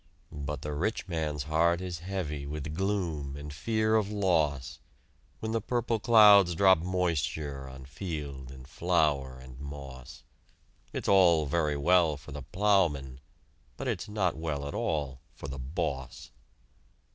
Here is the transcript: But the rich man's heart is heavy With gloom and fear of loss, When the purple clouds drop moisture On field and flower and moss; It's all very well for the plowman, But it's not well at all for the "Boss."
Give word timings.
But 0.31 0.63
the 0.63 0.73
rich 0.73 1.07
man's 1.07 1.43
heart 1.43 1.79
is 1.79 1.99
heavy 1.99 2.47
With 2.47 2.73
gloom 2.73 3.37
and 3.37 3.53
fear 3.53 3.93
of 3.95 4.11
loss, 4.11 4.79
When 5.39 5.51
the 5.51 5.61
purple 5.61 5.99
clouds 5.99 6.55
drop 6.55 6.79
moisture 6.79 7.69
On 7.69 7.85
field 7.85 8.49
and 8.49 8.67
flower 8.67 9.37
and 9.37 9.59
moss; 9.59 10.23
It's 10.91 11.07
all 11.07 11.45
very 11.45 11.77
well 11.77 12.17
for 12.17 12.31
the 12.31 12.41
plowman, 12.41 13.19
But 13.77 13.87
it's 13.87 14.09
not 14.09 14.35
well 14.35 14.67
at 14.67 14.73
all 14.73 15.19
for 15.35 15.47
the 15.47 15.59
"Boss." 15.59 16.31